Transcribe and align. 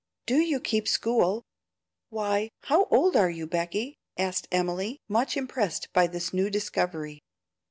"Do 0.25 0.37
you 0.37 0.59
keep 0.59 0.87
school? 0.87 1.43
Why, 2.09 2.49
how 2.63 2.85
old 2.85 3.15
are 3.15 3.29
you, 3.29 3.45
Becky?" 3.45 3.99
asked 4.17 4.47
Emily, 4.51 4.99
much 5.07 5.37
impressed 5.37 5.93
by 5.93 6.07
this 6.07 6.33
new 6.33 6.49
discovery. 6.49 7.21